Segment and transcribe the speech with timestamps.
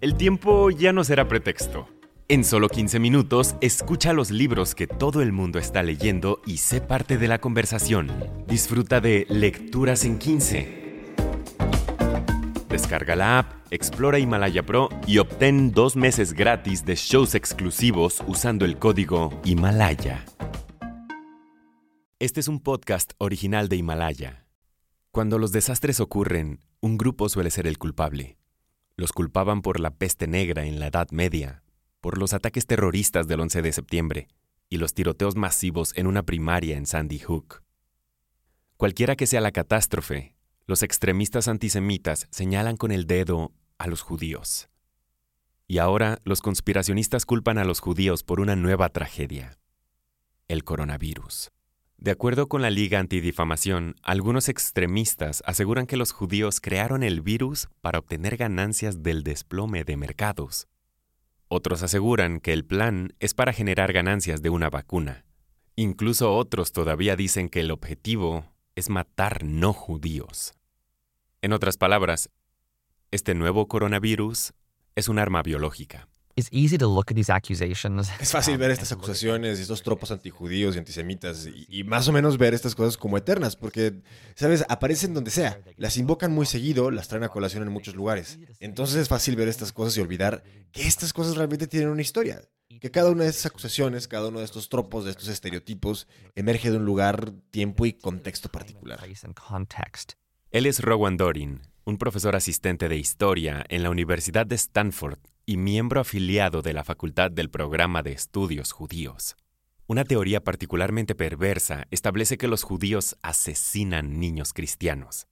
[0.00, 1.86] El tiempo ya no será pretexto.
[2.26, 6.80] En solo 15 minutos, escucha los libros que todo el mundo está leyendo y sé
[6.80, 8.10] parte de la conversación.
[8.46, 11.12] Disfruta de Lecturas en 15.
[12.70, 18.64] Descarga la app, explora Himalaya Pro y obtén dos meses gratis de shows exclusivos usando
[18.64, 20.24] el código Himalaya.
[22.18, 24.46] Este es un podcast original de Himalaya.
[25.10, 28.39] Cuando los desastres ocurren, un grupo suele ser el culpable.
[29.00, 31.62] Los culpaban por la peste negra en la Edad Media,
[32.02, 34.28] por los ataques terroristas del 11 de septiembre
[34.68, 37.62] y los tiroteos masivos en una primaria en Sandy Hook.
[38.76, 40.34] Cualquiera que sea la catástrofe,
[40.66, 44.68] los extremistas antisemitas señalan con el dedo a los judíos.
[45.66, 49.56] Y ahora los conspiracionistas culpan a los judíos por una nueva tragedia,
[50.46, 51.50] el coronavirus.
[52.00, 57.68] De acuerdo con la Liga Antidifamación, algunos extremistas aseguran que los judíos crearon el virus
[57.82, 60.66] para obtener ganancias del desplome de mercados.
[61.48, 65.26] Otros aseguran que el plan es para generar ganancias de una vacuna.
[65.76, 70.54] Incluso otros todavía dicen que el objetivo es matar no judíos.
[71.42, 72.30] En otras palabras,
[73.10, 74.54] este nuevo coronavirus
[74.94, 76.08] es un arma biológica.
[78.20, 82.38] Es fácil ver estas acusaciones y estos tropos antijudíos y antisemitas y, más o menos
[82.38, 84.00] ver estas cosas como eternas, porque,
[84.34, 84.64] ¿sabes?
[84.68, 88.38] Aparecen donde sea, las invocan muy seguido, las traen a colación en muchos lugares.
[88.60, 92.42] Entonces es fácil ver estas cosas y olvidar que estas cosas realmente tienen una historia,
[92.80, 96.70] que cada una de estas acusaciones, cada uno de estos tropos, de estos estereotipos, emerge
[96.70, 99.00] de un lugar, tiempo y contexto particular.
[100.50, 105.18] Él es Rowan Dorin, un profesor asistente de historia en la Universidad de Stanford
[105.50, 109.34] y miembro afiliado de la Facultad del Programa de Estudios Judíos.
[109.88, 115.26] Una teoría particularmente perversa establece que los judíos asesinan niños cristianos.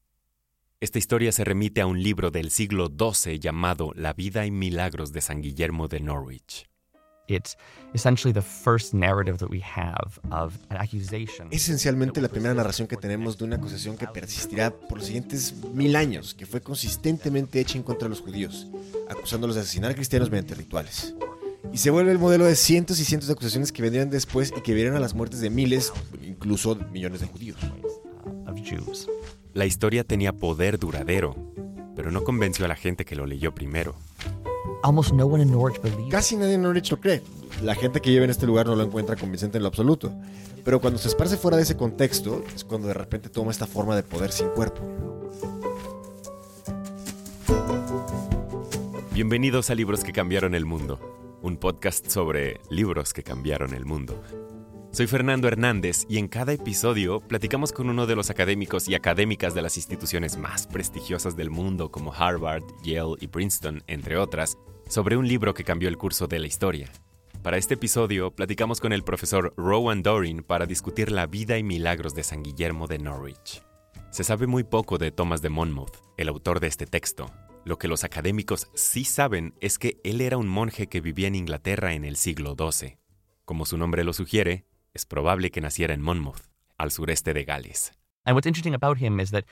[0.80, 5.12] Esta historia se remite a un libro del siglo XII llamado La vida y milagros
[5.12, 6.69] de San Guillermo de Norwich.
[7.28, 7.56] It's
[7.94, 11.48] essentially the first narrative that we have of an accusation.
[11.50, 15.94] Esencialmente la primera narración que tenemos de una acusación que persistirá por los siguientes mil
[15.94, 18.67] años, que fue consistentemente hecha en contra de los judíos,
[19.08, 21.14] acusándolos de asesinar cristianos mediante rituales.
[21.72, 24.62] Y se vuelve el modelo de cientos y cientos de acusaciones que vendrían después y
[24.62, 27.56] que vieron a las muertes de miles, incluso millones de judíos.
[29.55, 31.34] La historia tenía poder duradero,
[31.96, 33.96] pero no convenció a la gente que lo leyó primero.
[36.11, 37.23] Casi nadie en Norwich lo cree.
[37.62, 40.12] La gente que vive en este lugar no lo encuentra convincente en lo absoluto.
[40.64, 43.96] Pero cuando se esparce fuera de ese contexto, es cuando de repente toma esta forma
[43.96, 44.80] de poder sin cuerpo.
[49.12, 51.00] Bienvenidos a Libros que cambiaron el mundo,
[51.42, 54.23] un podcast sobre libros que cambiaron el mundo.
[54.98, 59.55] Soy Fernando Hernández y en cada episodio platicamos con uno de los académicos y académicas
[59.55, 65.17] de las instituciones más prestigiosas del mundo como Harvard, Yale y Princeton, entre otras, sobre
[65.17, 66.91] un libro que cambió el curso de la historia.
[67.45, 72.17] Para este episodio platicamos con el profesor Rowan Dorin para discutir la vida y milagros
[72.17, 73.63] de San Guillermo de Norwich.
[74.11, 77.30] Se sabe muy poco de Thomas de Monmouth, el autor de este texto.
[77.65, 81.36] Lo que los académicos sí saben es que él era un monje que vivía en
[81.36, 82.98] Inglaterra en el siglo XII.
[83.45, 84.67] Como su nombre lo sugiere,
[84.98, 86.42] es probable que naciera en Monmouth,
[86.77, 87.92] al sureste de Gales.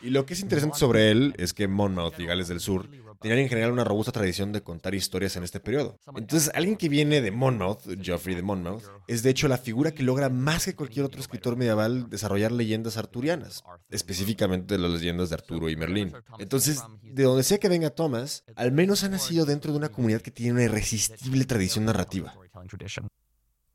[0.03, 2.91] Y lo que es interesante sobre él es que Monmouth y Gales del Sur
[3.21, 5.99] tenían en general una robusta tradición de contar historias en este periodo.
[6.17, 10.03] Entonces, alguien que viene de Monmouth, Geoffrey de Monmouth, es de hecho la figura que
[10.03, 15.71] logra más que cualquier otro escritor medieval desarrollar leyendas arturianas, específicamente las leyendas de Arturo
[15.71, 16.13] y Merlín.
[16.39, 20.21] Entonces, de donde sea que venga Thomas, al menos ha nacido dentro de una comunidad
[20.21, 22.34] que tiene una irresistible tradición narrativa.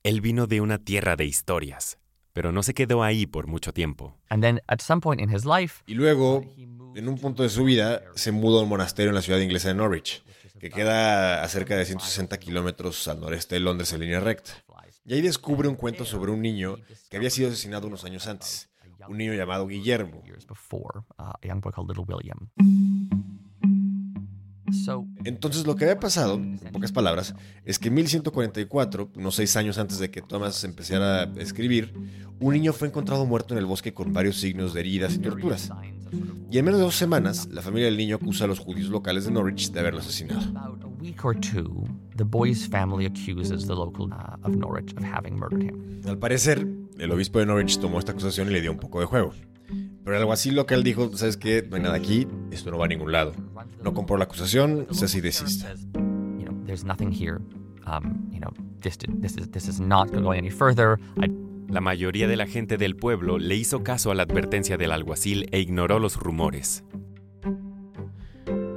[0.04, 2.00] Él vino de una tierra de historias,
[2.34, 4.18] pero no se quedó ahí por mucho tiempo.
[5.86, 6.44] y luego,
[6.96, 9.68] en un punto de su vida, se mudó a un monasterio en la ciudad inglesa
[9.68, 10.24] de Norwich,
[10.60, 14.54] que queda a cerca de 160 kilómetros al noreste de Londres en línea recta.
[15.06, 16.78] Y ahí descubre un cuento sobre un niño
[17.10, 18.70] que había sido asesinado unos años antes,
[19.08, 20.24] un niño llamado Guillermo.
[25.24, 27.36] Entonces lo que había pasado, en pocas palabras,
[27.66, 31.94] es que en 1144, unos seis años antes de que Thomas empezara a escribir,
[32.40, 35.70] un niño fue encontrado muerto en el bosque con varios signos de heridas y torturas.
[36.52, 39.26] Y en menos de dos semanas, la familia del niño acusa a los judíos locales
[39.26, 40.42] de Norwich de haberlo asesinado.
[46.06, 46.68] Al parecer,
[46.98, 49.34] el obispo de Norwich tomó esta acusación y le dio un poco de juego.
[50.04, 51.66] Pero algo así local dijo, ¿sabes qué?
[51.70, 53.34] No hay nada aquí, esto no va a ningún lado.
[53.84, 55.74] No compró la acusación, se así desista.
[61.70, 65.48] La mayoría de la gente del pueblo le hizo caso a la advertencia del alguacil
[65.52, 66.84] e ignoró los rumores.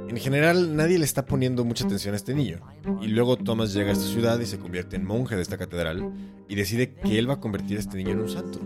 [0.07, 2.61] En En general, nadie le está poniendo mucha atención a este niño.
[3.01, 6.09] Y luego Thomas llega a esta ciudad y se convierte en monje de esta catedral
[6.47, 8.61] y decide que él va a convertir a este niño en un santo.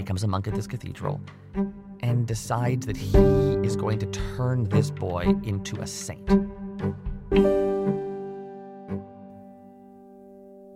[0.00, 1.20] Becomes a monk at this cathedral
[2.00, 3.12] and decides that he
[3.62, 6.26] is going to turn this boy into a saint.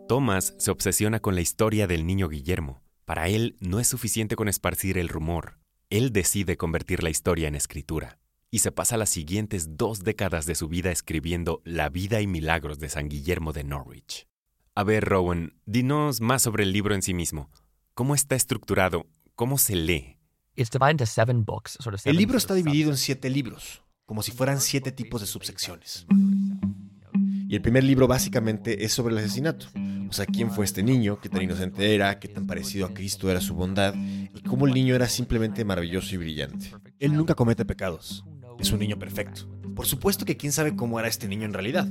[0.07, 2.83] Thomas se obsesiona con la historia del niño Guillermo.
[3.07, 5.59] Para él no es suficiente con esparcir el rumor.
[5.89, 8.19] Él decide convertir la historia en escritura
[8.51, 12.79] y se pasa las siguientes dos décadas de su vida escribiendo La vida y milagros
[12.79, 14.27] de San Guillermo de Norwich.
[14.75, 17.49] A ver, Rowan, dinos más sobre el libro en sí mismo.
[17.95, 19.07] ¿Cómo está estructurado?
[19.37, 20.17] ¿Cómo se lee?
[22.05, 26.07] El libro está dividido en siete libros, como si fueran siete tipos de subsecciones.
[27.49, 29.67] Y el primer libro básicamente es sobre el asesinato.
[30.09, 33.29] O sea, quién fue este niño, qué tan inocente era, qué tan parecido a Cristo
[33.29, 36.71] era su bondad, y cómo el niño era simplemente maravilloso y brillante.
[37.01, 38.25] Él nunca comete pecados,
[38.61, 39.49] es un niño perfecto.
[39.75, 41.89] Por supuesto que quién sabe cómo era este niño en realidad.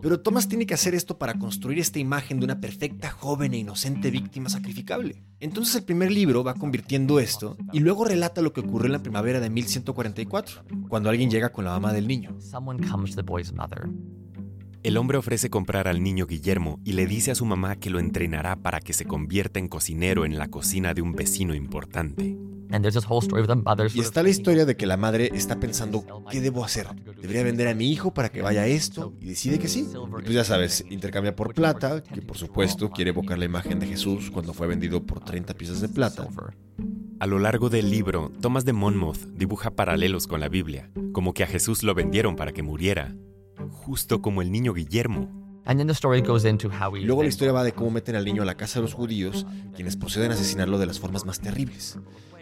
[0.00, 3.58] Pero Thomas tiene que hacer esto para construir esta imagen de una perfecta, joven e
[3.58, 5.22] inocente víctima sacrificable.
[5.40, 9.02] Entonces el primer libro va convirtiendo esto y luego relata lo que ocurrió en la
[9.02, 12.36] primavera de 1144, cuando alguien llega con la mamá del niño.
[14.88, 17.98] El hombre ofrece comprar al niño Guillermo y le dice a su mamá que lo
[17.98, 22.38] entrenará para que se convierta en cocinero en la cocina de un vecino importante.
[23.94, 26.86] Y está la historia de que la madre está pensando, ¿qué debo hacer?
[27.20, 29.12] ¿Debería vender a mi hijo para que vaya a esto?
[29.20, 29.86] Y decide que sí.
[29.92, 33.88] Y pues ya sabes, intercambia por plata, que por supuesto quiere evocar la imagen de
[33.88, 36.26] Jesús cuando fue vendido por 30 piezas de plata.
[37.20, 41.44] A lo largo del libro, Thomas de Monmouth dibuja paralelos con la Biblia, como que
[41.44, 43.14] a Jesús lo vendieron para que muriera,
[43.70, 45.28] justo como el niño Guillermo.
[47.06, 49.46] Luego la historia va de cómo meten al niño a la casa de los judíos,
[49.74, 51.98] quienes proceden a asesinarlo de las formas más terribles.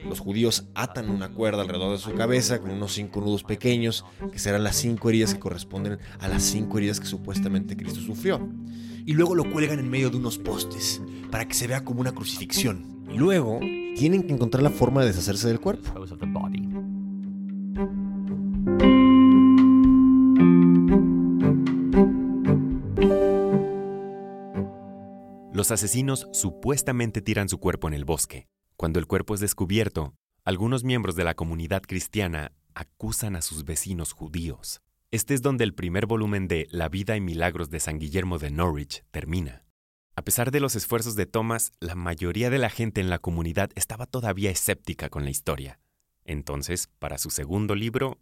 [0.09, 4.39] Los judíos atan una cuerda alrededor de su cabeza con unos cinco nudos pequeños, que
[4.39, 8.49] serán las cinco heridas que corresponden a las cinco heridas que supuestamente Cristo sufrió.
[9.05, 12.13] Y luego lo cuelgan en medio de unos postes, para que se vea como una
[12.13, 13.05] crucifixión.
[13.13, 13.59] Y luego
[13.97, 15.91] tienen que encontrar la forma de deshacerse del cuerpo.
[25.67, 28.47] Los asesinos supuestamente tiran su cuerpo en el bosque.
[28.77, 30.15] Cuando el cuerpo es descubierto,
[30.45, 34.81] algunos miembros de la comunidad cristiana acusan a sus vecinos judíos.
[35.11, 38.53] Este es donde el primer volumen de La vida y milagros de San Guillermo de
[38.53, 39.65] Norwich termina.
[40.15, 43.71] A pesar de los esfuerzos de Thomas, la mayoría de la gente en la comunidad
[43.75, 45.81] estaba todavía escéptica con la historia.
[46.25, 48.21] Entonces, para su segundo libro,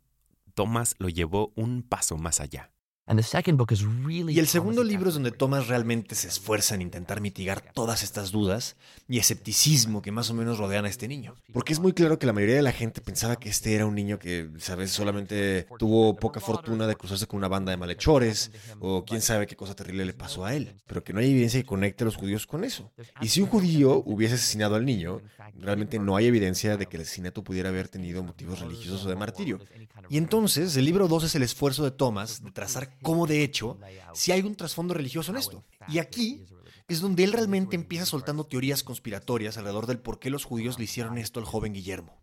[0.54, 2.73] Thomas lo llevó un paso más allá.
[3.06, 8.32] Y el segundo libro es donde Thomas realmente se esfuerza en intentar mitigar todas estas
[8.32, 8.76] dudas
[9.08, 11.34] y escepticismo que más o menos rodean a este niño.
[11.52, 13.94] Porque es muy claro que la mayoría de la gente pensaba que este era un
[13.94, 19.04] niño que, sabes, solamente tuvo poca fortuna de cruzarse con una banda de malhechores o
[19.04, 20.74] quién sabe qué cosa terrible le pasó a él.
[20.86, 22.90] Pero que no hay evidencia que conecte a los judíos con eso.
[23.20, 25.20] Y si un judío hubiese asesinado al niño,
[25.58, 29.16] realmente no hay evidencia de que el asesinato pudiera haber tenido motivos religiosos o de
[29.16, 29.60] martirio.
[30.08, 33.78] Y entonces el libro 2 es el esfuerzo de Thomas de trazar cómo de hecho
[34.12, 35.64] si hay un trasfondo religioso en esto.
[35.88, 36.44] Y aquí
[36.88, 40.84] es donde él realmente empieza soltando teorías conspiratorias alrededor del por qué los judíos le
[40.84, 42.20] hicieron esto al joven Guillermo.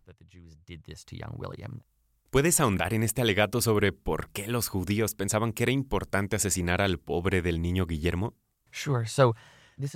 [2.29, 6.81] ¿Puedes ahondar en este alegato sobre por qué los judíos pensaban que era importante asesinar
[6.81, 8.35] al pobre del niño Guillermo?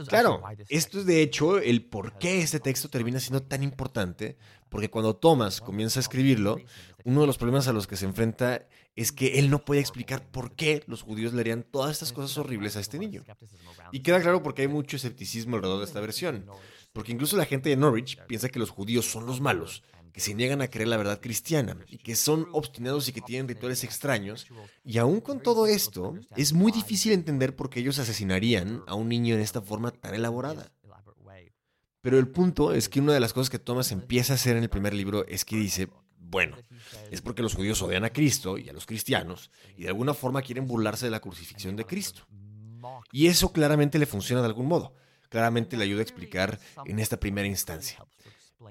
[0.08, 4.38] Claro, esto es de hecho el por qué este texto termina siendo tan importante,
[4.70, 6.58] porque cuando Thomas comienza a escribirlo,
[7.04, 10.26] uno de los problemas a los que se enfrenta es que él no puede explicar
[10.32, 13.24] por qué los judíos le harían todas estas cosas horribles a este niño.
[13.92, 16.46] Y queda claro porque hay mucho escepticismo alrededor de esta versión,
[16.94, 19.84] porque incluso la gente de Norwich piensa que los judíos son los malos,
[20.16, 23.50] que se niegan a creer la verdad cristiana y que son obstinados y que tienen
[23.50, 24.48] rituales extraños.
[24.86, 29.10] Y aún con todo esto, es muy difícil entender por qué ellos asesinarían a un
[29.10, 30.72] niño en esta forma tan elaborada.
[32.00, 34.64] Pero el punto es que una de las cosas que Thomas empieza a hacer en
[34.64, 36.56] el primer libro es que dice, bueno,
[37.12, 40.42] es porque los judíos odian a Cristo y a los cristianos y de alguna forma
[40.44, 42.26] quieren burlarse de la crucifixión de Cristo.
[43.12, 44.96] Y eso claramente le funciona de algún modo.
[45.28, 48.00] Claramente le ayuda a explicar en esta primera instancia.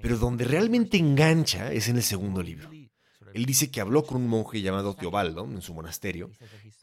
[0.02, 2.70] Pero donde realmente engancha es en el segundo libro.
[3.34, 6.30] Él dice que habló con un monje llamado Teobaldo en su monasterio,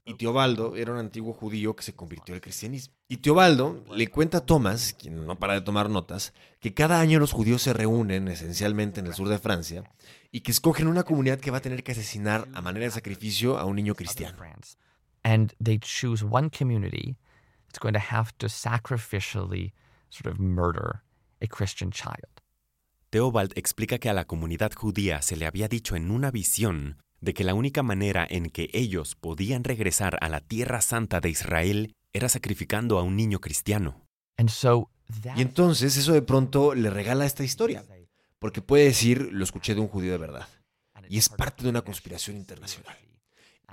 [0.04, 2.94] y Teobaldo era un antiguo judío que se convirtió al cristianismo.
[3.08, 7.20] Y Teobaldo le cuenta a Tomás, quien no para de tomar notas, que cada año
[7.20, 9.84] los judíos se reúnen esencialmente en el sur de Francia
[10.30, 13.58] y que escogen una comunidad que va a tener que asesinar a manera de sacrificio
[13.58, 14.38] a un niño cristiano.
[15.24, 17.16] And they choose one community
[17.68, 19.72] that's going to have to sacrificially
[20.10, 21.04] sort of murder
[21.42, 22.41] a Christian child.
[23.12, 27.34] Theobald explica que a la comunidad judía se le había dicho en una visión de
[27.34, 31.94] que la única manera en que ellos podían regresar a la tierra santa de Israel
[32.14, 34.08] era sacrificando a un niño cristiano.
[35.36, 37.86] Y entonces eso de pronto le regala esta historia,
[38.40, 40.48] porque puede decir, lo escuché de un judío de verdad,
[41.10, 42.98] y es parte de una conspiración internacional.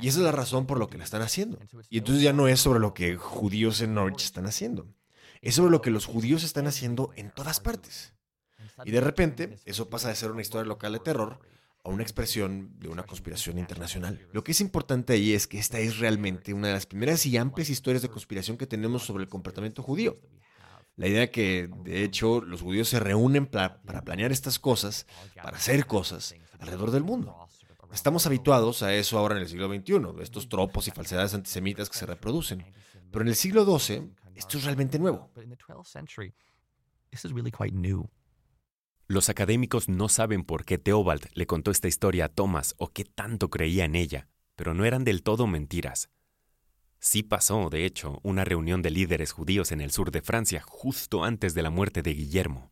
[0.00, 1.60] Y esa es la razón por lo que la están haciendo.
[1.90, 4.88] Y entonces ya no es sobre lo que judíos en Norwich están haciendo,
[5.42, 8.17] es sobre lo que los judíos están haciendo en todas partes.
[8.84, 11.40] Y de repente, eso pasa de ser una historia local de terror
[11.84, 14.26] a una expresión de una conspiración internacional.
[14.32, 17.36] Lo que es importante ahí es que esta es realmente una de las primeras y
[17.36, 20.18] amplias historias de conspiración que tenemos sobre el comportamiento judío.
[20.96, 25.06] La idea que, de hecho, los judíos se reúnen para planear estas cosas,
[25.40, 27.36] para hacer cosas alrededor del mundo.
[27.92, 31.96] Estamos habituados a eso ahora en el siglo XXI, estos tropos y falsedades antisemitas que
[31.96, 32.64] se reproducen.
[33.10, 35.30] Pero en el siglo XII, esto es realmente nuevo.
[39.10, 43.06] Los académicos no saben por qué Theobald le contó esta historia a Thomas o qué
[43.06, 46.10] tanto creía en ella, pero no eran del todo mentiras.
[47.00, 51.24] Sí pasó, de hecho, una reunión de líderes judíos en el sur de Francia justo
[51.24, 52.70] antes de la muerte de Guillermo.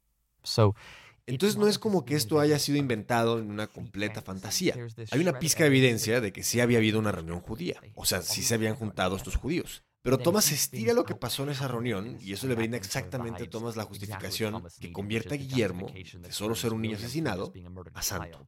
[1.24, 4.76] Entonces no es como que esto haya sido inventado en una completa fantasía.
[5.12, 7.80] Hay una pizca de evidencia de que sí había habido una reunión judía.
[7.94, 9.84] O sea, sí se habían juntado estos judíos.
[10.06, 13.50] Pero Thomas estira lo que pasó en esa reunión y eso le brinda exactamente a
[13.50, 17.52] Thomas la justificación que convierte a Guillermo, de solo ser un niño asesinado,
[17.92, 18.46] a santo.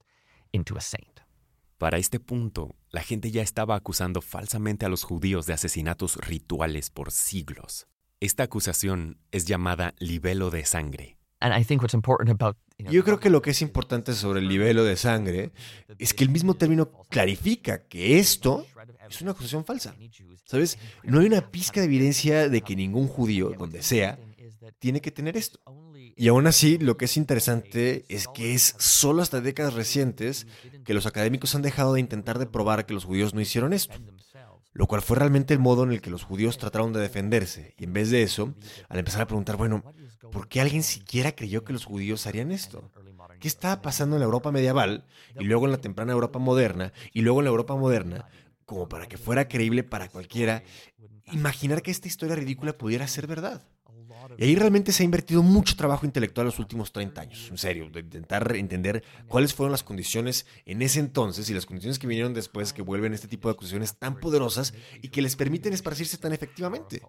[1.76, 6.90] Para este punto, la gente ya estaba acusando falsamente a los judíos de asesinatos rituales
[6.90, 7.88] por siglos.
[8.20, 11.17] Esta acusación es llamada libelo de sangre.
[12.78, 15.52] Yo creo que lo que es importante sobre el libelo de sangre
[15.98, 18.66] es que el mismo término clarifica que esto
[19.08, 19.94] es una acusación falsa.
[20.44, 20.78] ¿Sabes?
[21.02, 24.18] No hay una pizca de evidencia de que ningún judío, donde sea,
[24.78, 25.60] tiene que tener esto.
[26.16, 30.46] Y aún así, lo que es interesante es que es solo hasta décadas recientes
[30.84, 33.98] que los académicos han dejado de intentar de probar que los judíos no hicieron esto
[34.78, 37.74] lo cual fue realmente el modo en el que los judíos trataron de defenderse.
[37.78, 38.54] Y en vez de eso,
[38.88, 39.82] al empezar a preguntar, bueno,
[40.30, 42.88] ¿por qué alguien siquiera creyó que los judíos harían esto?
[43.40, 45.04] ¿Qué estaba pasando en la Europa medieval
[45.36, 48.28] y luego en la temprana Europa moderna y luego en la Europa moderna
[48.66, 50.62] como para que fuera creíble para cualquiera
[51.32, 53.66] imaginar que esta historia ridícula pudiera ser verdad?
[54.36, 57.58] Y ahí realmente se ha invertido mucho trabajo intelectual en los últimos 30 años, en
[57.58, 62.06] serio, de intentar entender cuáles fueron las condiciones en ese entonces y las condiciones que
[62.06, 66.18] vinieron después que vuelven este tipo de acusaciones tan poderosas y que les permiten esparcirse
[66.18, 67.00] tan efectivamente.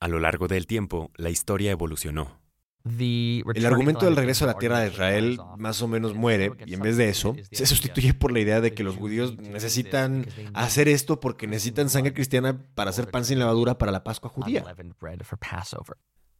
[0.00, 2.41] A lo largo del tiempo, la historia evolucionó.
[2.84, 6.80] El argumento del regreso a la tierra de Israel más o menos muere y en
[6.80, 11.20] vez de eso se sustituye por la idea de que los judíos necesitan hacer esto
[11.20, 14.64] porque necesitan sangre cristiana para hacer pan sin levadura para la Pascua judía.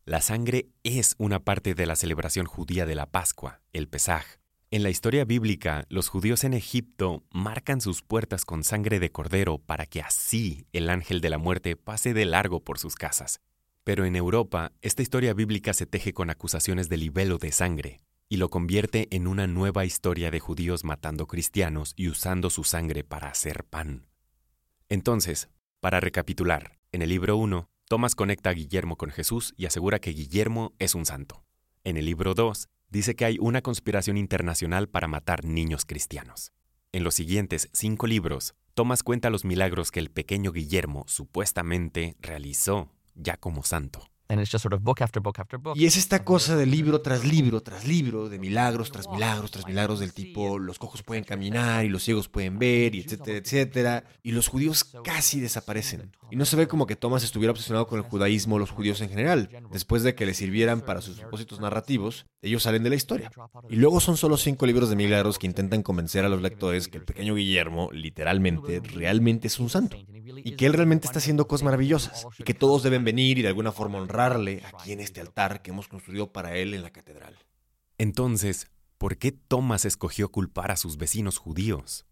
[0.05, 4.25] La sangre es una parte de la celebración judía de la Pascua, el Pesaj.
[4.73, 9.59] En la historia bíblica, los judíos en Egipto marcan sus puertas con sangre de cordero
[9.59, 13.41] para que así el ángel de la muerte pase de largo por sus casas.
[13.85, 18.37] Pero en Europa, esta historia bíblica se teje con acusaciones de libelo de sangre y
[18.37, 23.29] lo convierte en una nueva historia de judíos matando cristianos y usando su sangre para
[23.29, 24.07] hacer pan.
[24.89, 25.49] Entonces,
[25.81, 30.13] para recapitular, en el libro 1, Tomás conecta a Guillermo con Jesús y asegura que
[30.13, 31.45] Guillermo es un santo.
[31.83, 36.53] En el libro 2, dice que hay una conspiración internacional para matar niños cristianos.
[36.93, 42.89] En los siguientes cinco libros, Tomás cuenta los milagros que el pequeño Guillermo supuestamente realizó
[43.15, 44.12] ya como santo.
[45.75, 49.67] Y es esta cosa de libro tras libro tras libro, de milagros tras milagros tras
[49.67, 54.05] milagros del tipo los cojos pueden caminar y los ciegos pueden ver y etcétera, etcétera.
[54.23, 56.13] Y los judíos casi desaparecen.
[56.31, 59.01] Y no se ve como que Thomas estuviera obsesionado con el judaísmo o los judíos
[59.03, 59.51] en general.
[59.71, 63.31] Después de que le sirvieran para sus propósitos narrativos, ellos salen de la historia.
[63.69, 66.99] Y luego son solo cinco libros de milagros que intentan convencer a los lectores que
[66.99, 69.99] el pequeño Guillermo literalmente, realmente es un santo.
[70.45, 72.27] Y que él realmente está haciendo cosas maravillosas.
[72.39, 75.71] Y que todos deben venir y de alguna forma honrarle aquí en este altar que
[75.71, 77.37] hemos construido para él en la catedral.
[77.99, 82.07] Entonces, ¿por qué Thomas escogió culpar a sus vecinos judíos?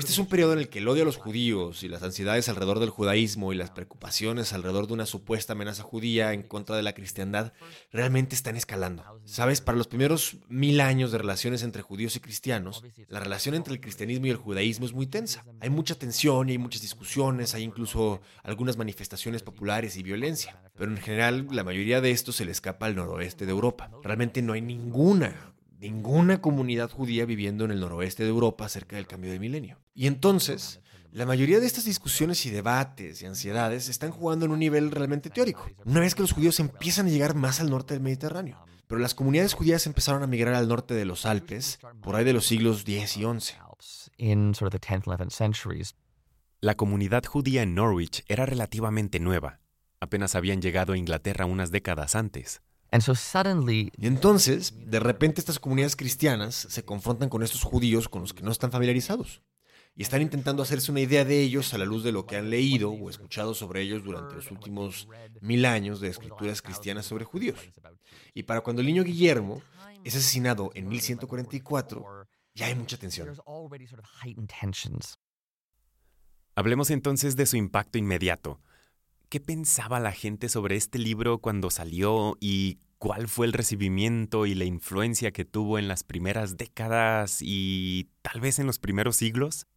[0.00, 2.48] Este es un periodo en el que el odio a los judíos y las ansiedades
[2.48, 6.82] alrededor del judaísmo y las preocupaciones alrededor de una supuesta amenaza judía en contra de
[6.82, 7.52] la cristiandad
[7.92, 9.04] realmente están escalando.
[9.24, 13.72] Sabes, para los primeros mil años de relaciones entre judíos y cristianos, la relación entre
[13.72, 15.44] el cristianismo y el judaísmo es muy tensa.
[15.60, 20.60] Hay mucha tensión y hay muchas discusiones, hay incluso algunas manifestaciones populares y violencia.
[20.76, 23.92] Pero en general, la mayoría de esto se le escapa al noroeste de Europa.
[24.02, 29.06] Realmente no hay ninguna ninguna comunidad judía viviendo en el noroeste de Europa cerca del
[29.06, 29.78] cambio de milenio.
[29.94, 34.58] Y entonces, la mayoría de estas discusiones y debates y ansiedades están jugando en un
[34.58, 35.66] nivel realmente teórico.
[35.86, 38.58] Una vez que los judíos empiezan a llegar más al norte del Mediterráneo.
[38.86, 42.32] pero las comunidades judías empezaron a migrar al norte de los Alpes por ahí de
[42.32, 43.54] los siglos X y XI.
[46.60, 49.60] La comunidad judía en Norwich era relativamente nueva.
[50.00, 52.62] Apenas habían llegado a Inglaterra unas décadas antes.
[53.96, 58.42] Y entonces, de repente estas comunidades cristianas se confrontan con estos judíos con los que
[58.42, 59.42] no están familiarizados
[59.96, 62.50] y están intentando hacerse una idea de ellos a la luz de lo que han
[62.50, 65.08] leído o escuchado sobre ellos durante los últimos
[65.40, 67.58] mil años de escrituras cristianas sobre judíos.
[68.34, 69.62] Y para cuando el niño Guillermo
[70.04, 73.36] es asesinado en 1144, ya hay mucha tensión.
[76.54, 78.60] Hablemos entonces de su impacto inmediato.
[79.30, 84.56] ¿Qué pensaba la gente sobre este libro cuando salió y cuál fue el recibimiento y
[84.56, 89.68] la influencia que tuvo en las primeras décadas y tal vez en los primeros siglos?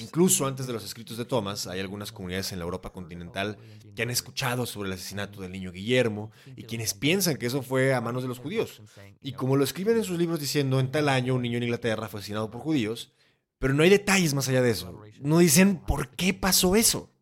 [0.00, 3.56] Incluso antes de los escritos de Thomas, hay algunas comunidades en la Europa continental
[3.94, 7.94] que han escuchado sobre el asesinato del niño Guillermo y quienes piensan que eso fue
[7.94, 8.82] a manos de los judíos.
[9.20, 12.08] Y como lo escriben en sus libros diciendo, en tal año un niño en Inglaterra
[12.08, 13.12] fue asesinado por judíos,
[13.60, 15.00] pero no hay detalles más allá de eso.
[15.20, 17.12] No dicen por qué pasó eso.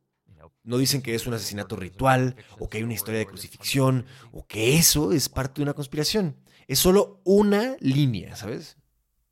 [0.70, 4.46] No dicen que es un asesinato ritual o que hay una historia de crucifixión o
[4.46, 6.36] que eso es parte de una conspiración.
[6.68, 8.76] Es solo una línea, ¿sabes?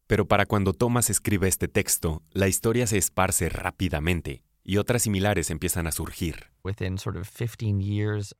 [0.08, 5.50] Pero para cuando Thomas escribe este texto, la historia se esparce rápidamente y otras similares
[5.50, 6.46] empiezan a surgir.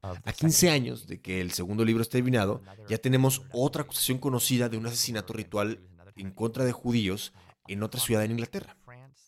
[0.02, 4.68] A 15 años de que el segundo libro esté terminado, ya tenemos otra acusación conocida
[4.68, 5.78] de un asesinato ritual
[6.16, 7.32] en contra de judíos
[7.68, 8.76] en otra ciudad en Inglaterra.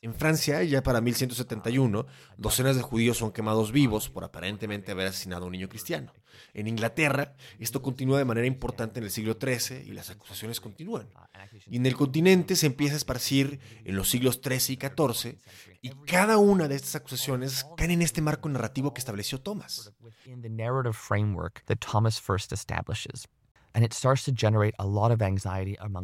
[0.02, 2.06] En Francia, ya para 1171,
[2.38, 6.14] docenas de judíos son quemados vivos por aparentemente haber asesinado a un niño cristiano.
[6.54, 11.10] En Inglaterra, esto continúa de manera importante en el siglo XIII y las acusaciones continúan.
[11.66, 15.38] Y en el continente se empieza a esparcir en los siglos XIII y XIV,
[15.82, 19.92] y cada una de estas acusaciones cae en este marco narrativo que estableció Thomas.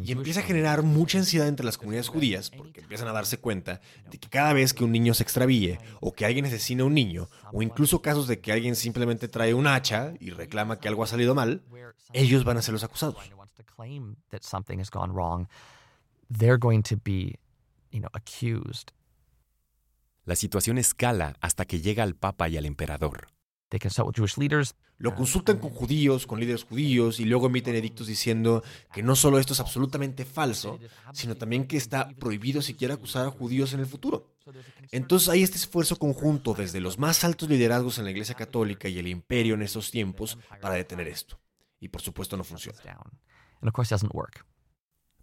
[0.07, 3.81] Y empieza a generar mucha ansiedad entre las comunidades judías porque empiezan a darse cuenta
[4.09, 6.93] de que cada vez que un niño se extravíe o que alguien asesina a un
[6.93, 11.03] niño o incluso casos de que alguien simplemente trae un hacha y reclama que algo
[11.03, 11.61] ha salido mal,
[12.13, 13.17] ellos van a ser los acusados.
[20.25, 23.27] La situación escala hasta que llega al Papa y al emperador.
[24.97, 29.39] Lo consultan con judíos, con líderes judíos, y luego emiten edictos diciendo que no solo
[29.39, 30.79] esto es absolutamente falso,
[31.13, 34.33] sino también que está prohibido siquiera acusar a judíos en el futuro.
[34.91, 38.97] Entonces hay este esfuerzo conjunto desde los más altos liderazgos en la Iglesia Católica y
[38.97, 41.39] el imperio en estos tiempos para detener esto.
[41.79, 42.79] Y por supuesto no funciona.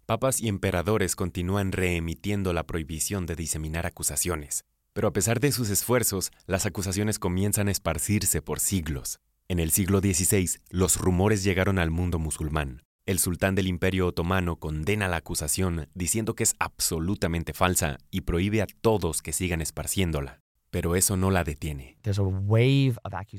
[0.05, 4.65] Papas y emperadores continúan reemitiendo la prohibición de diseminar acusaciones.
[4.95, 9.19] Pero a pesar de sus esfuerzos, las acusaciones comienzan a esparcirse por siglos.
[9.49, 12.81] En el siglo XVI, los rumores llegaron al mundo musulmán.
[13.05, 18.61] El sultán del Imperio Otomano condena la acusación diciendo que es absolutamente falsa y prohíbe
[18.61, 20.39] a todos que sigan esparciéndola.
[20.75, 21.95] Pero eso no la detiene.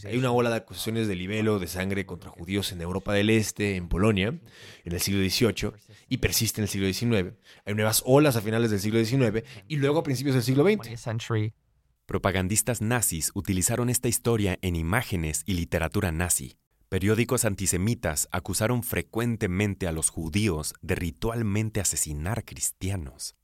[0.09, 3.77] Hay una ola de acusaciones de libelo de sangre contra judíos en Europa del Este,
[3.77, 5.72] en Polonia, en el siglo XVIII,
[6.09, 7.35] y persiste en el siglo XIX.
[7.66, 10.88] Hay nuevas olas a finales del siglo XIX y luego a principios del siglo XX.
[12.07, 16.57] Propagandistas nazis utilizaron esta historia en imágenes y literatura nazi.
[16.88, 23.37] Periódicos antisemitas acusaron frecuentemente a los judíos de ritualmente asesinar cristianos.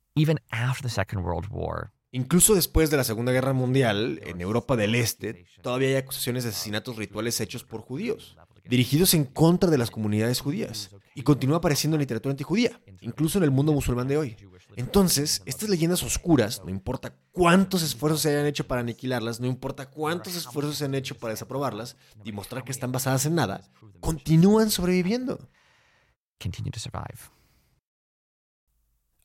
[2.13, 6.51] Incluso después de la Segunda Guerra Mundial, en Europa del Este, todavía hay acusaciones de
[6.51, 11.97] asesinatos rituales hechos por judíos dirigidos en contra de las comunidades judías, y continúa apareciendo
[11.97, 14.37] en literatura antijudía, incluso en el mundo musulmán de hoy.
[14.77, 19.91] Entonces, estas leyendas oscuras, no importa cuántos esfuerzos se hayan hecho para aniquilarlas, no importa
[19.91, 23.63] cuántos esfuerzos se han hecho para desaprobarlas y mostrar que están basadas en nada,
[24.01, 25.51] continúan sobreviviendo.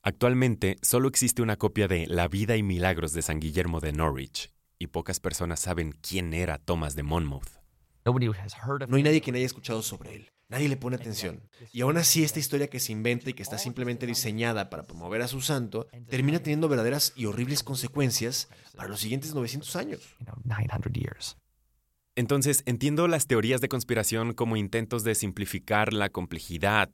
[0.08, 4.50] Actualmente solo existe una copia de La vida y milagros de San Guillermo de Norwich,
[4.78, 7.60] y pocas personas saben quién era Thomas de Monmouth.
[8.06, 10.30] No hay nadie que haya escuchado sobre él.
[10.48, 11.42] Nadie le pone atención.
[11.74, 15.20] Y aún así, esta historia que se inventa y que está simplemente diseñada para promover
[15.20, 20.16] a su santo, termina teniendo verdaderas y horribles consecuencias para los siguientes 900 años.
[22.18, 26.90] Entonces, entiendo las teorías de conspiración como intentos de simplificar la complejidad.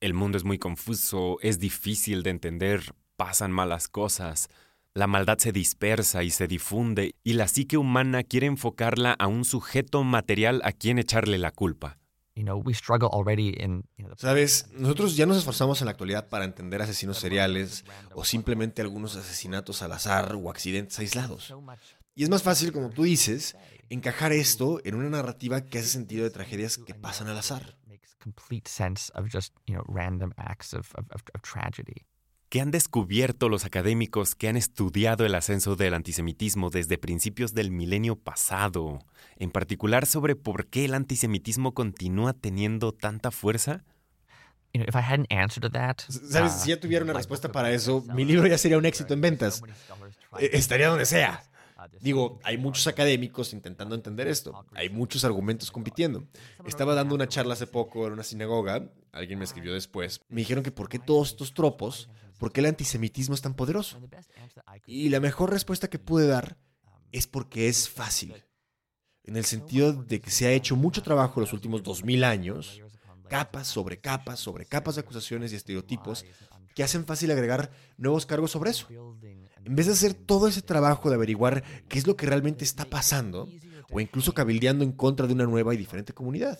[0.00, 4.48] El mundo es muy confuso, es difícil de entender, pasan malas cosas.
[4.94, 9.44] La maldad se dispersa y se difunde y la psique humana quiere enfocarla a un
[9.44, 11.98] sujeto material a quien echarle la culpa.
[14.16, 17.84] Sabes, nosotros ya nos esforzamos en la actualidad para entender asesinos seriales
[18.14, 21.52] o simplemente algunos asesinatos al azar o accidentes aislados.
[22.14, 23.56] Y es más fácil, como tú dices,
[23.88, 27.77] encajar esto en una narrativa que hace sentido de tragedias que pasan al azar.
[28.22, 32.06] Complete sense of just, you know, random acts of, of, of tragedy.
[32.48, 37.70] ¿Qué han descubierto los académicos que han estudiado el ascenso del antisemitismo desde principios del
[37.70, 39.00] milenio pasado?
[39.36, 43.84] En particular sobre por qué el antisemitismo continúa teniendo tanta fuerza.
[46.08, 46.52] ¿Sabes?
[46.52, 49.62] Si ya tuviera una respuesta para eso, mi libro ya sería un éxito en ventas.
[50.38, 51.42] E, estaría donde sea.
[52.00, 54.64] Digo, hay muchos académicos intentando entender esto.
[54.74, 56.24] Hay muchos argumentos compitiendo.
[56.66, 58.90] Estaba dando una charla hace poco en una sinagoga.
[59.12, 60.20] Alguien me escribió después.
[60.28, 63.98] Me dijeron que por qué todos estos tropos, por qué el antisemitismo es tan poderoso.
[64.86, 66.56] Y la mejor respuesta que pude dar
[67.12, 68.34] es porque es fácil.
[69.24, 72.80] En el sentido de que se ha hecho mucho trabajo en los últimos 2000 años,
[73.28, 76.24] capas sobre capas sobre capas de acusaciones y estereotipos
[76.74, 78.88] que hacen fácil agregar nuevos cargos sobre eso.
[78.90, 82.84] En vez de hacer todo ese trabajo de averiguar qué es lo que realmente está
[82.84, 83.48] pasando,
[83.90, 86.58] o incluso cabildeando en contra de una nueva y diferente comunidad.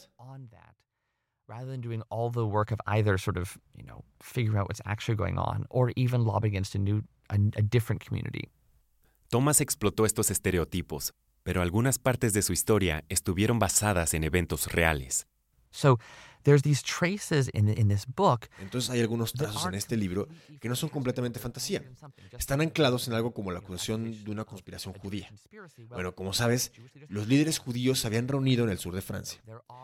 [1.49, 4.83] rather than doing all the work of either sort of, you know, figuring out what's
[4.85, 8.51] actually going on or even lobbying against a new, a, a different community.
[9.31, 15.27] Thomas explotó estos estereotipos, pero algunas partes de su historia estuvieron basadas en eventos reales.
[15.71, 15.99] So
[16.45, 18.49] there's these traces in, in this book.
[18.61, 20.29] Entonces hay algunos trazos en este libro
[20.61, 21.83] que no son completamente fantasía.
[22.39, 25.31] Están anclados en algo como la acusación de una conspiración judía.
[25.89, 26.73] Bueno, como sabes,
[27.09, 29.41] los líderes judíos se habían reunido en el sur de Francia.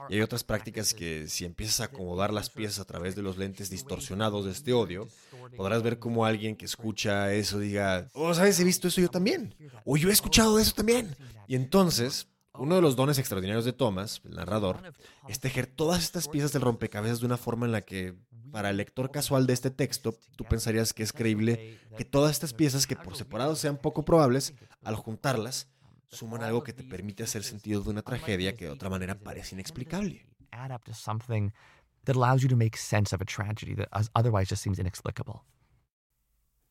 [0.08, 3.36] Y hay otras prácticas que si empiezas a acomodar las piezas a través de los
[3.36, 5.08] lentes distorsionados de este odio,
[5.56, 9.54] podrás ver como alguien que escucha eso diga, oh, sabes, he visto eso yo también.
[9.84, 11.14] O yo he escuchado eso también.
[11.46, 14.80] Y entonces uno de los dones extraordinarios de Thomas, el narrador,
[15.28, 18.14] es tejer todas estas piezas del rompecabezas de una forma en la que,
[18.52, 22.54] para el lector casual de este texto, tú pensarías que es creíble que todas estas
[22.54, 25.68] piezas, que por separado sean poco probables, al juntarlas,
[26.08, 29.56] suman algo que te permite hacer sentido de una tragedia que de otra manera parece
[29.56, 30.26] inexplicable.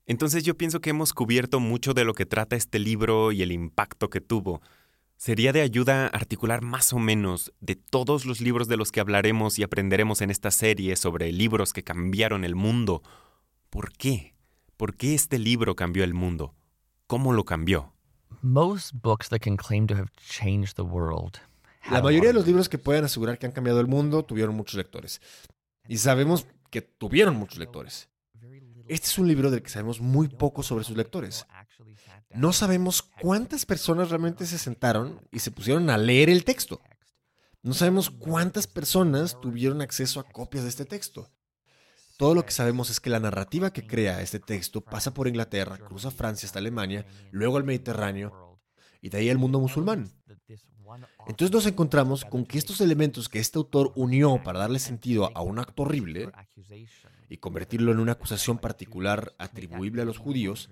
[0.06, 3.52] Entonces yo pienso que hemos cubierto mucho de lo que trata este libro y el
[3.52, 4.62] impacto que tuvo.
[5.18, 9.58] Sería de ayuda articular más o menos de todos los libros de los que hablaremos
[9.58, 13.04] y aprenderemos en esta serie sobre libros que cambiaron el mundo.
[13.70, 14.36] ¿Por qué?
[14.76, 16.56] ¿Por qué este libro cambió el mundo?
[17.08, 17.94] ¿Cómo lo cambió?
[21.90, 24.76] La mayoría de los libros que pueden asegurar que han cambiado el mundo tuvieron muchos
[24.76, 25.22] lectores.
[25.88, 28.10] Y sabemos que tuvieron muchos lectores.
[28.88, 31.46] Este es un libro del que sabemos muy poco sobre sus lectores.
[32.36, 36.82] No sabemos cuántas personas realmente se sentaron y se pusieron a leer el texto.
[37.62, 41.30] No sabemos cuántas personas tuvieron acceso a copias de este texto.
[42.18, 45.78] Todo lo que sabemos es que la narrativa que crea este texto pasa por Inglaterra,
[45.78, 48.60] cruza Francia hasta Alemania, luego al Mediterráneo
[49.02, 50.12] y de ahí al mundo musulmán.
[51.28, 55.42] Entonces nos encontramos con que estos elementos que este autor unió para darle sentido a
[55.42, 56.32] un acto horrible
[57.30, 60.70] y convertirlo en una acusación particular atribuible a los judíos,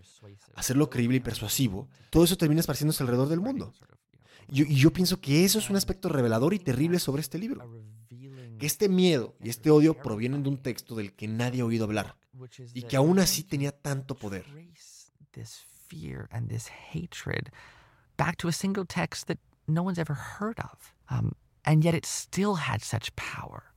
[0.56, 3.74] hacerlo creíble y persuasivo, todo eso termina esparciéndose alrededor del mundo.
[4.50, 7.70] Y yo, pienso que eso es un aspecto revelador y terrible sobre este libro.
[8.60, 11.86] Que este miedo y este odio provienen de un texto del que nadie ha oído
[11.86, 12.16] hablar
[12.74, 14.46] y que aún así tenía tanto poder.
[21.66, 23.71] and yet it still had such power.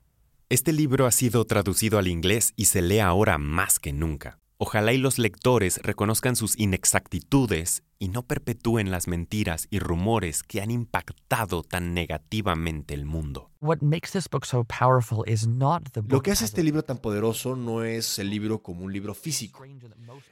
[0.55, 4.39] Este libro ha sido traducido al inglés y se lee ahora más que nunca.
[4.57, 10.61] Ojalá y los lectores reconozcan sus inexactitudes y no perpetúen las mentiras y rumores que
[10.61, 13.51] han impactado tan negativamente el mundo.
[16.09, 19.65] Lo que hace este libro tan poderoso no es el libro como un libro físico.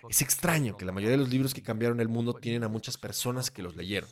[0.08, 2.98] Es extraño que la mayoría de los libros que cambiaron el mundo tienen a muchas
[2.98, 4.08] personas que los leyeron.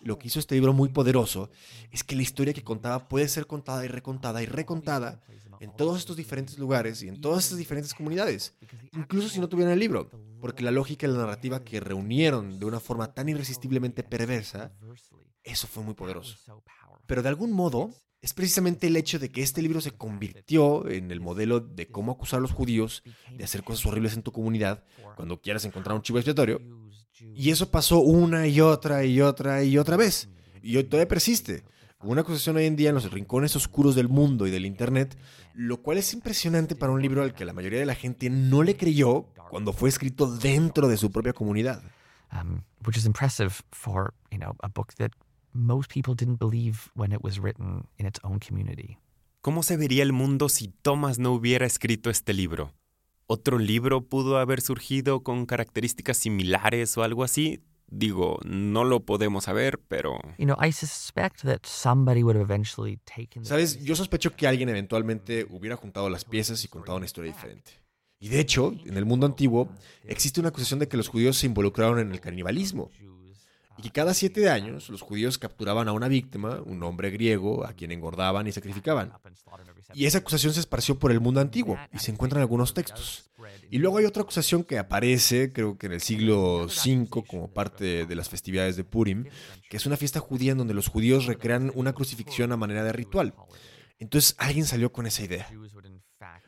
[0.00, 1.50] Lo que hizo este libro muy poderoso
[1.90, 5.20] es que la historia que contaba puede ser contada y recontada y recontada
[5.60, 8.54] en todos estos diferentes lugares y en todas estas diferentes comunidades,
[8.94, 12.66] incluso si no tuvieran el libro, porque la lógica y la narrativa que reunieron de
[12.66, 14.72] una forma tan irresistiblemente perversa,
[15.42, 16.36] eso fue muy poderoso.
[17.06, 17.90] Pero de algún modo,
[18.22, 22.12] es precisamente el hecho de que este libro se convirtió en el modelo de cómo
[22.12, 23.02] acusar a los judíos
[23.34, 24.84] de hacer cosas horribles en tu comunidad
[25.16, 26.60] cuando quieras encontrar un chivo expiatorio.
[27.34, 30.28] Y eso pasó una y otra y otra y otra vez.
[30.62, 31.64] Y todavía persiste.
[32.02, 35.18] Una acusación hoy en día en los rincones oscuros del mundo y del Internet,
[35.52, 38.62] lo cual es impresionante para un libro al que la mayoría de la gente no
[38.62, 41.82] le creyó cuando fue escrito dentro de su propia comunidad.
[42.32, 45.10] Um, which is impressive for, you know, a book that
[45.52, 48.96] most people didn't believe when it was written in its own community.
[49.42, 52.72] ¿Cómo se vería el mundo si Thomas no hubiera escrito este libro?
[53.26, 57.60] ¿Otro libro pudo haber surgido con características similares o algo así?
[57.90, 60.18] Digo, no lo podemos saber, pero...
[63.44, 67.72] Sabes, yo sospecho que alguien eventualmente hubiera juntado las piezas y contado una historia diferente.
[68.20, 69.70] Y de hecho, en el mundo antiguo
[70.04, 72.90] existe una acusación de que los judíos se involucraron en el canibalismo
[73.80, 77.72] y que cada siete años los judíos capturaban a una víctima, un hombre griego, a
[77.72, 79.10] quien engordaban y sacrificaban.
[79.94, 83.30] Y esa acusación se esparció por el mundo antiguo y se encuentra en algunos textos.
[83.70, 88.04] Y luego hay otra acusación que aparece, creo que en el siglo V, como parte
[88.04, 89.24] de las festividades de Purim,
[89.70, 92.92] que es una fiesta judía en donde los judíos recrean una crucifixión a manera de
[92.92, 93.34] ritual.
[93.98, 95.48] Entonces alguien salió con esa idea.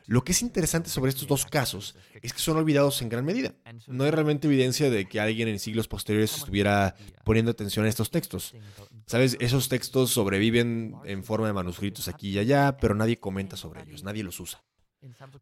[0.05, 3.55] Lo que es interesante sobre estos dos casos es que son olvidados en gran medida.
[3.87, 8.11] No hay realmente evidencia de que alguien en siglos posteriores estuviera poniendo atención a estos
[8.11, 8.53] textos.
[9.05, 13.83] Sabes, esos textos sobreviven en forma de manuscritos aquí y allá, pero nadie comenta sobre
[13.83, 14.63] ellos, nadie los usa.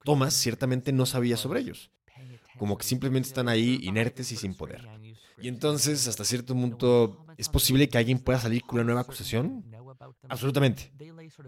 [0.04, 1.92] Thomas ciertamente no sabía sobre ellos,
[2.58, 4.88] como que simplemente están ahí inertes y sin poder.
[5.40, 9.66] Y entonces, hasta cierto punto, ¿es posible que alguien pueda salir con una nueva acusación?
[10.30, 10.92] Absolutamente.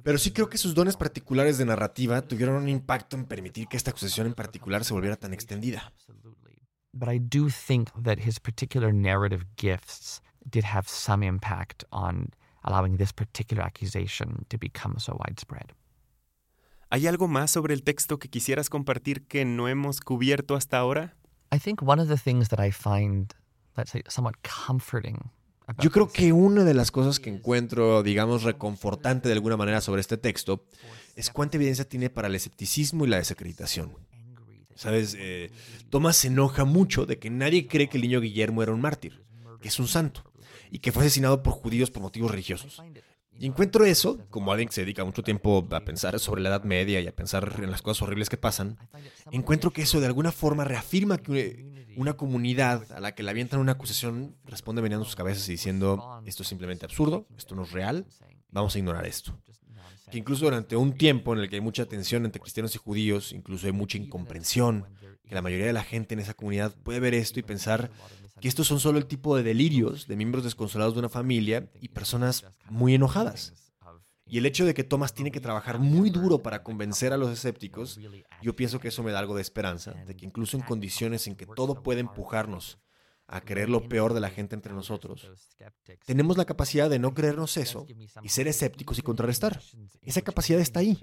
[0.03, 3.77] Pero sí creo que sus dones particulares de narrativa tuvieron un impacto en permitir que
[3.77, 5.91] esta acusación en particular se volviera tan extendida.
[6.93, 12.29] But I do think that his particular narrative gifts did have some impact on
[12.63, 15.73] allowing this particular accusation to become so widespread.
[16.89, 21.15] ¿Hay algo más sobre el texto que quisieras compartir que no hemos cubierto hasta ahora?
[21.51, 23.33] I think one of the things that I find,
[23.75, 25.31] let's say, somewhat comforting
[25.79, 30.01] yo creo que una de las cosas que encuentro, digamos, reconfortante de alguna manera sobre
[30.01, 30.65] este texto
[31.15, 33.95] es cuánta evidencia tiene para el escepticismo y la desacreditación.
[34.75, 35.51] Sabes, eh,
[35.89, 39.23] Tomás se enoja mucho de que nadie cree que el niño Guillermo era un mártir,
[39.61, 40.23] que es un santo,
[40.71, 42.81] y que fue asesinado por judíos por motivos religiosos.
[43.39, 46.63] Y encuentro eso, como alguien que se dedica mucho tiempo a pensar sobre la Edad
[46.63, 48.77] Media y a pensar en las cosas horribles que pasan,
[49.31, 53.59] encuentro que eso de alguna forma reafirma que una comunidad a la que le avientan
[53.59, 57.71] una acusación responde veniendo sus cabezas y diciendo, esto es simplemente absurdo, esto no es
[57.71, 58.05] real,
[58.49, 59.37] vamos a ignorar esto.
[60.11, 63.31] Que incluso durante un tiempo en el que hay mucha tensión entre cristianos y judíos,
[63.31, 64.85] incluso hay mucha incomprensión,
[65.27, 67.89] que la mayoría de la gente en esa comunidad puede ver esto y pensar
[68.43, 71.87] que estos son solo el tipo de delirios de miembros desconsolados de una familia y
[71.87, 73.53] personas muy enojadas.
[74.25, 77.31] Y el hecho de que Thomas tiene que trabajar muy duro para convencer a los
[77.31, 77.97] escépticos,
[78.41, 81.37] yo pienso que eso me da algo de esperanza, de que incluso en condiciones en
[81.37, 82.79] que todo puede empujarnos
[83.27, 85.25] a creer lo peor de la gente entre nosotros,
[86.05, 87.87] tenemos la capacidad de no creernos eso
[88.21, 89.61] y ser escépticos y contrarrestar.
[90.01, 91.01] Esa capacidad está ahí.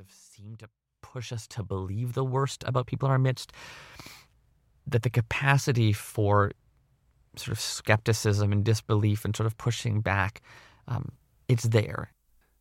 [7.40, 10.42] Sort of skepticism and disbelief and sort of pushing back,
[10.87, 11.12] um,
[11.48, 12.12] it's there.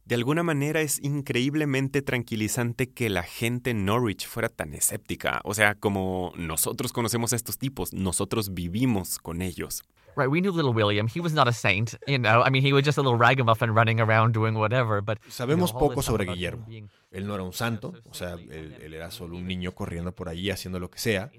[0.06, 5.40] De alguna manera es increíblemente tranquilizante que la gente en Norwich fuera tan escéptica.
[5.44, 9.84] O sea, como nosotros conocemos a estos tipos, nosotros vivimos con ellos.
[10.16, 11.08] Right, we knew little William.
[11.08, 12.42] He was not a saint, you know.
[12.44, 16.02] I mean, he was just a little ragamuffin running around doing whatever, but Sabemos poco
[16.02, 16.66] sobre Guillermo.
[17.12, 20.28] Él no era un santo, o sea, él, él era solo un niño corriendo por
[20.28, 21.32] allí haciendo lo que sea.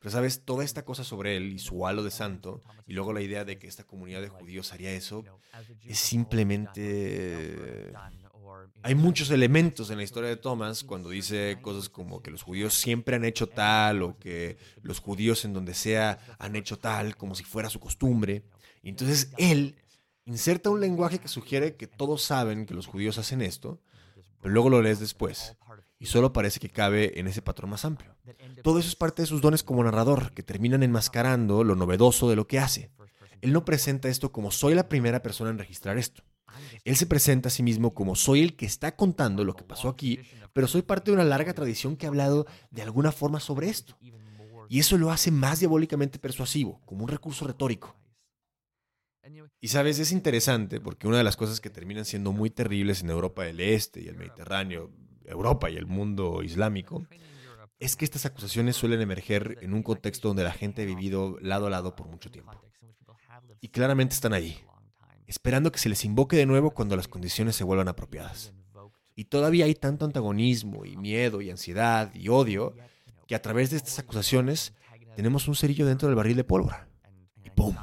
[0.00, 3.20] Pero sabes, toda esta cosa sobre él y su halo de santo, y luego la
[3.20, 5.24] idea de que esta comunidad de judíos haría eso,
[5.84, 7.92] es simplemente...
[8.82, 12.74] Hay muchos elementos en la historia de Thomas cuando dice cosas como que los judíos
[12.74, 17.34] siempre han hecho tal o que los judíos en donde sea han hecho tal como
[17.34, 18.42] si fuera su costumbre.
[18.82, 19.76] Y entonces él
[20.24, 23.80] inserta un lenguaje que sugiere que todos saben que los judíos hacen esto,
[24.40, 25.56] pero luego lo lees después
[26.00, 28.16] y solo parece que cabe en ese patrón más amplio.
[28.62, 32.36] Todo eso es parte de sus dones como narrador, que terminan enmascarando lo novedoso de
[32.36, 32.90] lo que hace.
[33.42, 36.22] Él no presenta esto como soy la primera persona en registrar esto.
[36.84, 39.88] Él se presenta a sí mismo como soy el que está contando lo que pasó
[39.88, 40.18] aquí,
[40.54, 43.96] pero soy parte de una larga tradición que ha hablado de alguna forma sobre esto.
[44.70, 47.94] Y eso lo hace más diabólicamente persuasivo, como un recurso retórico.
[49.60, 53.10] Y sabes, es interesante porque una de las cosas que terminan siendo muy terribles en
[53.10, 54.90] Europa del Este y el Mediterráneo,
[55.30, 57.04] Europa y el mundo islámico,
[57.78, 61.66] es que estas acusaciones suelen emerger en un contexto donde la gente ha vivido lado
[61.66, 62.52] a lado por mucho tiempo.
[63.60, 64.60] Y claramente están ahí,
[65.26, 68.52] esperando que se les invoque de nuevo cuando las condiciones se vuelvan apropiadas.
[69.16, 72.74] Y todavía hay tanto antagonismo y miedo y ansiedad y odio
[73.26, 74.74] que a través de estas acusaciones
[75.16, 76.88] tenemos un cerillo dentro del barril de pólvora.
[77.44, 77.74] Y ¡pum!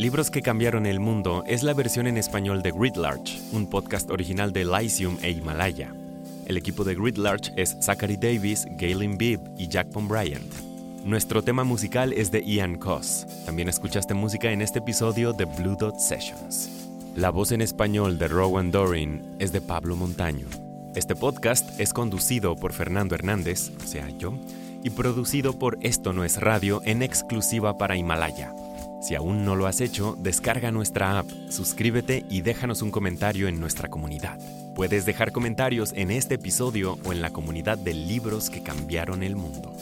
[0.00, 4.10] Libros que cambiaron el mundo es la versión en español de Grid Large, un podcast
[4.10, 5.92] original de Lyceum e Himalaya.
[6.46, 10.50] El equipo de Grid Large es Zachary Davis, Galen Bibb y Jack Bryant.
[11.04, 13.26] Nuestro tema musical es de Ian Koss.
[13.44, 16.70] También escuchaste música en este episodio de Blue Dot Sessions.
[17.14, 20.46] La voz en español de Rowan Dorin es de Pablo Montaño.
[20.94, 24.32] Este podcast es conducido por Fernando Hernández, o sea, yo,
[24.82, 28.54] y producido por Esto No es Radio en exclusiva para Himalaya.
[29.00, 33.58] Si aún no lo has hecho, descarga nuestra app, suscríbete y déjanos un comentario en
[33.58, 34.38] nuestra comunidad.
[34.74, 39.36] Puedes dejar comentarios en este episodio o en la comunidad de libros que cambiaron el
[39.36, 39.74] mundo.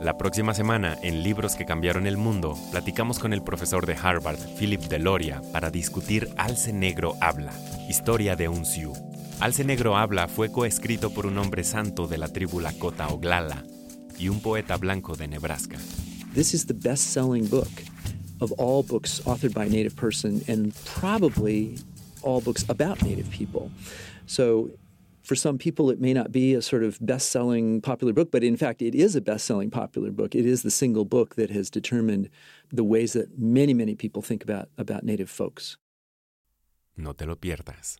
[0.00, 4.38] La próxima semana, en Libros que cambiaron el mundo, platicamos con el profesor de Harvard,
[4.58, 7.52] Philip Deloria, para discutir Alce Negro Habla,
[7.88, 8.92] historia de un Sioux.
[9.40, 13.64] Alce Negro Habla fue coescrito por un hombre santo de la tribu Lakota Oglala
[14.18, 15.78] y un poeta blanco de Nebraska.
[16.34, 17.70] This is the best-selling book
[18.40, 21.78] of all books authored by a Native person and probably
[22.22, 23.70] all books about Native people.
[24.26, 24.70] So
[25.22, 28.44] for some people, it may not be a sort of best selling popular book, but
[28.44, 30.34] in fact, it is a best selling popular book.
[30.34, 32.28] It is the single book that has determined
[32.72, 35.76] the ways that many, many people think about, about Native folks.
[36.96, 37.98] No te lo pierdas.